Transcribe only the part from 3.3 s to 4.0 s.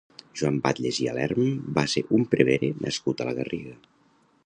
la Garriga.